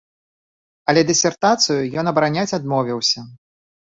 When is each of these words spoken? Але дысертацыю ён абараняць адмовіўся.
Але 0.93 1.01
дысертацыю 1.09 1.77
ён 2.03 2.09
абараняць 2.13 2.55
адмовіўся. 2.59 3.19